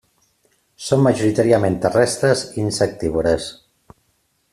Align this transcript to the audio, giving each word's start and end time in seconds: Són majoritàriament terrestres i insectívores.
Són 0.85 1.03
majoritàriament 1.07 1.77
terrestres 1.85 2.43
i 2.57 2.65
insectívores. 2.69 3.51